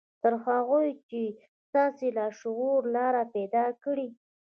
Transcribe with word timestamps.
تر 0.23 0.33
هغو 0.45 0.79
چې 1.09 1.21
ستاسې 1.65 2.07
لاشعور 2.17 2.81
ته 2.85 2.89
لاره 2.95 3.23
پيدا 3.35 3.65
کړي. 3.83 4.07